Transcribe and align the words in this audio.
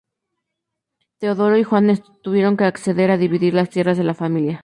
Teodoro 1.19 1.57
y 1.59 1.63
Juan 1.63 1.91
tuvieron 2.23 2.57
que 2.57 2.63
acceder 2.63 3.11
a 3.11 3.17
dividir 3.17 3.53
las 3.53 3.69
tierras 3.69 3.99
de 3.99 4.03
la 4.03 4.15
familia. 4.15 4.59